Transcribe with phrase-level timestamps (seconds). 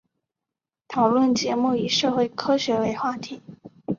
[0.87, 3.39] 讨论节目以社会科学为话题。